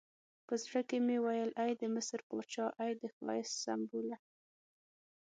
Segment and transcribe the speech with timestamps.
[0.47, 4.17] په زړه کې مې ویل ای د مصر پاچا، ای د ښایست سمبوله.